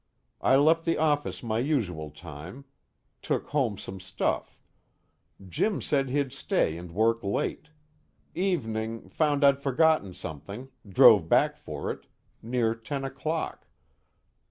I 0.41 0.55
left 0.55 0.83
the 0.85 0.97
office 0.97 1.43
my 1.43 1.59
usual 1.59 2.09
time, 2.09 2.65
took 3.21 3.49
home 3.49 3.77
some 3.77 3.99
stuff. 3.99 4.59
Jim 5.47 5.79
said 5.79 6.09
he'd 6.09 6.33
stay 6.33 6.75
and 6.75 6.89
work 6.91 7.23
late. 7.23 7.69
Evening, 8.33 9.09
found 9.09 9.43
I'd 9.43 9.61
forgotten 9.61 10.15
something, 10.15 10.69
drove 10.89 11.29
back 11.29 11.55
for 11.55 11.91
it, 11.91 12.07
near 12.41 12.73
ten 12.73 13.03
o'clock. 13.03 13.67